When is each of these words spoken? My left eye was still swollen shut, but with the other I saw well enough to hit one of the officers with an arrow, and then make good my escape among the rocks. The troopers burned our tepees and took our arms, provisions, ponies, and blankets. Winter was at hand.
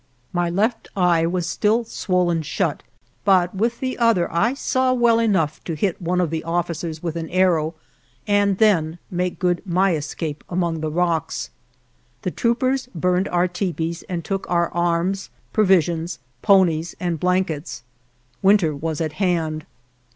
My 0.33 0.49
left 0.49 0.87
eye 0.97 1.27
was 1.27 1.47
still 1.47 1.83
swollen 1.85 2.41
shut, 2.41 2.81
but 3.23 3.53
with 3.53 3.79
the 3.79 3.99
other 3.99 4.33
I 4.33 4.55
saw 4.55 4.93
well 4.95 5.19
enough 5.19 5.63
to 5.65 5.75
hit 5.75 6.01
one 6.01 6.19
of 6.19 6.31
the 6.31 6.43
officers 6.43 7.03
with 7.03 7.15
an 7.15 7.29
arrow, 7.29 7.75
and 8.25 8.57
then 8.57 8.97
make 9.11 9.37
good 9.37 9.61
my 9.63 9.93
escape 9.93 10.43
among 10.49 10.79
the 10.79 10.89
rocks. 10.89 11.51
The 12.23 12.31
troopers 12.31 12.89
burned 12.95 13.27
our 13.27 13.47
tepees 13.47 14.01
and 14.09 14.25
took 14.25 14.49
our 14.49 14.73
arms, 14.73 15.29
provisions, 15.53 16.17
ponies, 16.41 16.95
and 16.99 17.19
blankets. 17.19 17.83
Winter 18.41 18.75
was 18.75 19.01
at 19.01 19.13
hand. 19.21 19.67